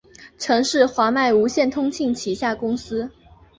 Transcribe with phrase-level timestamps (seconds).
[0.39, 3.07] 曾是华脉无线通信旗下公司。